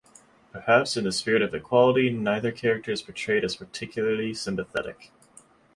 [0.51, 5.11] Perhaps in the spirit of equality, neither character is portrayed as particularly sympathetic.